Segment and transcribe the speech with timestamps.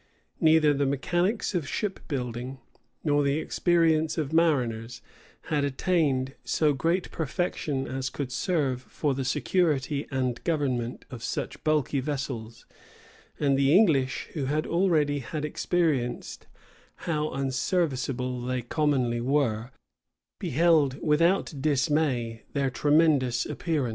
[0.39, 2.57] Neither the mechanics of ship building,
[3.03, 4.99] nor the experience of mariners,
[5.51, 11.63] had attained so great perfection as could serve for the security and government of such
[11.63, 12.65] bulky vessels;
[13.39, 16.39] and the English, who had already had experience
[17.05, 19.69] how unserviceable they commonly were,
[20.39, 23.89] beheld without dismay their tremendous appearance.